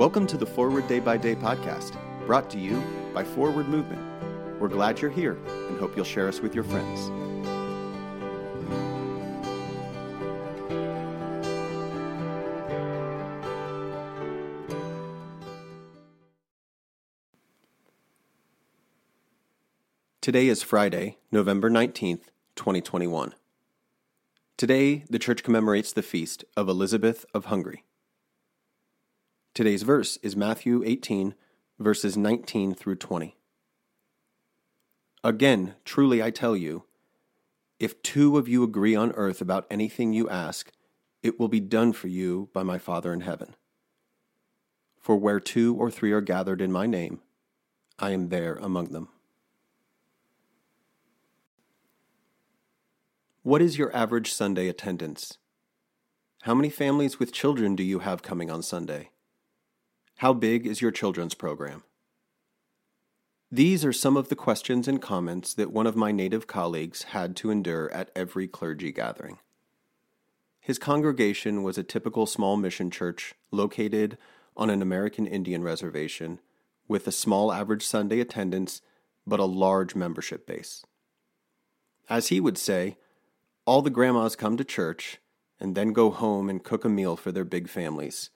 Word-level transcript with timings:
Welcome 0.00 0.26
to 0.28 0.38
the 0.38 0.46
Forward 0.46 0.88
Day 0.88 0.98
by 0.98 1.18
Day 1.18 1.34
podcast, 1.34 1.94
brought 2.24 2.48
to 2.52 2.58
you 2.58 2.82
by 3.12 3.22
Forward 3.22 3.68
Movement. 3.68 4.00
We're 4.58 4.68
glad 4.68 4.98
you're 4.98 5.10
here 5.10 5.36
and 5.68 5.78
hope 5.78 5.94
you'll 5.94 6.06
share 6.06 6.26
us 6.26 6.40
with 6.40 6.54
your 6.54 6.64
friends. 6.64 7.10
Today 20.22 20.48
is 20.48 20.62
Friday, 20.62 21.18
November 21.30 21.68
19th, 21.68 22.22
2021. 22.56 23.34
Today, 24.56 25.04
the 25.10 25.18
church 25.18 25.42
commemorates 25.42 25.92
the 25.92 26.02
feast 26.02 26.46
of 26.56 26.70
Elizabeth 26.70 27.26
of 27.34 27.44
Hungary. 27.44 27.84
Today's 29.52 29.82
verse 29.82 30.16
is 30.22 30.36
Matthew 30.36 30.84
18, 30.86 31.34
verses 31.80 32.16
19 32.16 32.72
through 32.72 32.94
20. 32.94 33.36
Again, 35.24 35.74
truly 35.84 36.22
I 36.22 36.30
tell 36.30 36.56
you, 36.56 36.84
if 37.80 38.00
two 38.00 38.38
of 38.38 38.48
you 38.48 38.62
agree 38.62 38.94
on 38.94 39.10
earth 39.12 39.40
about 39.40 39.66
anything 39.68 40.12
you 40.12 40.28
ask, 40.30 40.70
it 41.22 41.40
will 41.40 41.48
be 41.48 41.58
done 41.58 41.92
for 41.92 42.06
you 42.06 42.48
by 42.52 42.62
my 42.62 42.78
Father 42.78 43.12
in 43.12 43.22
heaven. 43.22 43.56
For 45.00 45.16
where 45.16 45.40
two 45.40 45.74
or 45.74 45.90
three 45.90 46.12
are 46.12 46.20
gathered 46.20 46.60
in 46.60 46.70
my 46.70 46.86
name, 46.86 47.20
I 47.98 48.10
am 48.12 48.28
there 48.28 48.54
among 48.54 48.92
them. 48.92 49.08
What 53.42 53.62
is 53.62 53.76
your 53.76 53.94
average 53.96 54.32
Sunday 54.32 54.68
attendance? 54.68 55.38
How 56.42 56.54
many 56.54 56.70
families 56.70 57.18
with 57.18 57.32
children 57.32 57.74
do 57.74 57.82
you 57.82 57.98
have 57.98 58.22
coming 58.22 58.48
on 58.48 58.62
Sunday? 58.62 59.10
How 60.20 60.34
big 60.34 60.66
is 60.66 60.82
your 60.82 60.90
children's 60.90 61.32
program? 61.32 61.82
These 63.50 63.86
are 63.86 63.92
some 63.94 64.18
of 64.18 64.28
the 64.28 64.36
questions 64.36 64.86
and 64.86 65.00
comments 65.00 65.54
that 65.54 65.72
one 65.72 65.86
of 65.86 65.96
my 65.96 66.12
native 66.12 66.46
colleagues 66.46 67.04
had 67.04 67.34
to 67.36 67.50
endure 67.50 67.90
at 67.90 68.10
every 68.14 68.46
clergy 68.46 68.92
gathering. 68.92 69.38
His 70.60 70.78
congregation 70.78 71.62
was 71.62 71.78
a 71.78 71.82
typical 71.82 72.26
small 72.26 72.58
mission 72.58 72.90
church 72.90 73.32
located 73.50 74.18
on 74.58 74.68
an 74.68 74.82
American 74.82 75.26
Indian 75.26 75.62
reservation 75.62 76.38
with 76.86 77.06
a 77.06 77.12
small 77.12 77.50
average 77.50 77.86
Sunday 77.86 78.20
attendance 78.20 78.82
but 79.26 79.40
a 79.40 79.46
large 79.46 79.94
membership 79.94 80.46
base. 80.46 80.84
As 82.10 82.26
he 82.26 82.40
would 82.40 82.58
say, 82.58 82.98
all 83.64 83.80
the 83.80 83.88
grandmas 83.88 84.36
come 84.36 84.58
to 84.58 84.64
church 84.64 85.18
and 85.58 85.74
then 85.74 85.94
go 85.94 86.10
home 86.10 86.50
and 86.50 86.62
cook 86.62 86.84
a 86.84 86.90
meal 86.90 87.16
for 87.16 87.32
their 87.32 87.46
big 87.46 87.70
families. 87.70 88.28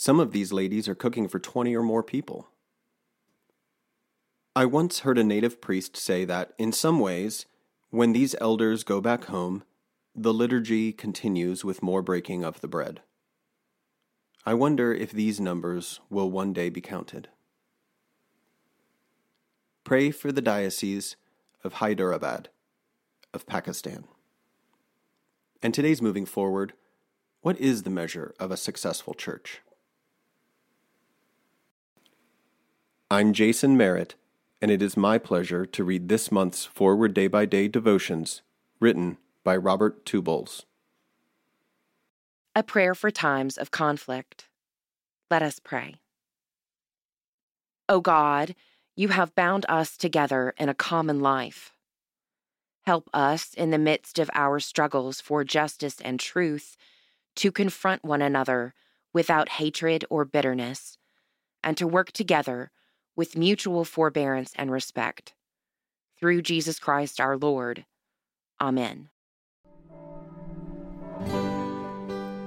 Some 0.00 0.20
of 0.20 0.30
these 0.30 0.52
ladies 0.52 0.86
are 0.86 0.94
cooking 0.94 1.26
for 1.26 1.40
20 1.40 1.74
or 1.74 1.82
more 1.82 2.04
people. 2.04 2.50
I 4.54 4.64
once 4.64 5.00
heard 5.00 5.18
a 5.18 5.24
native 5.24 5.60
priest 5.60 5.96
say 5.96 6.24
that, 6.24 6.52
in 6.56 6.70
some 6.70 7.00
ways, 7.00 7.46
when 7.90 8.12
these 8.12 8.36
elders 8.40 8.84
go 8.84 9.00
back 9.00 9.24
home, 9.24 9.64
the 10.14 10.32
liturgy 10.32 10.92
continues 10.92 11.64
with 11.64 11.82
more 11.82 12.00
breaking 12.00 12.44
of 12.44 12.60
the 12.60 12.68
bread. 12.68 13.00
I 14.46 14.54
wonder 14.54 14.94
if 14.94 15.10
these 15.10 15.40
numbers 15.40 15.98
will 16.08 16.30
one 16.30 16.52
day 16.52 16.68
be 16.68 16.80
counted. 16.80 17.26
Pray 19.82 20.12
for 20.12 20.30
the 20.30 20.40
Diocese 20.40 21.16
of 21.64 21.74
Hyderabad 21.74 22.50
of 23.34 23.46
Pakistan. 23.46 24.04
And 25.60 25.74
today's 25.74 26.00
moving 26.00 26.24
forward, 26.24 26.74
what 27.40 27.58
is 27.58 27.82
the 27.82 27.90
measure 27.90 28.32
of 28.38 28.52
a 28.52 28.56
successful 28.56 29.12
church? 29.12 29.60
I'm 33.10 33.32
Jason 33.32 33.74
Merritt, 33.74 34.16
and 34.60 34.70
it 34.70 34.82
is 34.82 34.94
my 34.94 35.16
pleasure 35.16 35.64
to 35.64 35.82
read 35.82 36.10
this 36.10 36.30
month's 36.30 36.66
Forward 36.66 37.14
Day 37.14 37.26
by 37.26 37.46
Day 37.46 37.66
devotions 37.66 38.42
written 38.80 39.16
by 39.42 39.56
Robert 39.56 40.04
Two 40.04 40.20
Bulls. 40.20 40.66
A 42.54 42.62
prayer 42.62 42.94
for 42.94 43.10
times 43.10 43.56
of 43.56 43.70
conflict. 43.70 44.50
Let 45.30 45.40
us 45.40 45.58
pray. 45.58 45.94
O 47.88 48.02
God, 48.02 48.54
you 48.94 49.08
have 49.08 49.34
bound 49.34 49.64
us 49.70 49.96
together 49.96 50.52
in 50.58 50.68
a 50.68 50.74
common 50.74 51.20
life. 51.20 51.72
Help 52.84 53.08
us 53.14 53.54
in 53.54 53.70
the 53.70 53.78
midst 53.78 54.18
of 54.18 54.28
our 54.34 54.60
struggles 54.60 55.18
for 55.18 55.44
justice 55.44 55.98
and 56.02 56.20
truth 56.20 56.76
to 57.36 57.50
confront 57.50 58.04
one 58.04 58.20
another 58.20 58.74
without 59.14 59.48
hatred 59.48 60.04
or 60.10 60.26
bitterness, 60.26 60.98
and 61.64 61.74
to 61.78 61.86
work 61.86 62.12
together 62.12 62.70
with 63.18 63.36
mutual 63.36 63.84
forbearance 63.84 64.54
and 64.56 64.70
respect. 64.70 65.34
Through 66.18 66.40
Jesus 66.40 66.78
Christ 66.78 67.20
our 67.20 67.36
Lord. 67.36 67.84
Amen. 68.60 69.10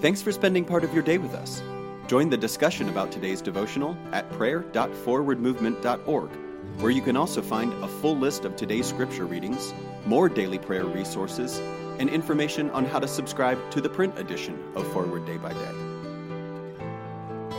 Thanks 0.00 0.20
for 0.20 0.32
spending 0.32 0.64
part 0.64 0.82
of 0.82 0.92
your 0.92 1.04
day 1.04 1.18
with 1.18 1.34
us. 1.34 1.62
Join 2.08 2.28
the 2.30 2.36
discussion 2.36 2.88
about 2.88 3.12
today's 3.12 3.40
devotional 3.40 3.96
at 4.12 4.28
prayer.forwardmovement.org 4.32 6.30
where 6.78 6.90
you 6.90 7.02
can 7.02 7.16
also 7.16 7.40
find 7.40 7.72
a 7.84 7.88
full 7.88 8.16
list 8.16 8.44
of 8.44 8.56
today's 8.56 8.86
scripture 8.86 9.26
readings, 9.26 9.72
more 10.06 10.28
daily 10.28 10.58
prayer 10.58 10.84
resources, 10.84 11.60
and 11.98 12.10
information 12.10 12.70
on 12.70 12.84
how 12.84 12.98
to 12.98 13.06
subscribe 13.06 13.58
to 13.70 13.80
the 13.80 13.88
print 13.88 14.18
edition 14.18 14.58
of 14.74 14.86
Forward 14.92 15.24
Day 15.24 15.36
by 15.36 15.52
Day. 15.52 15.93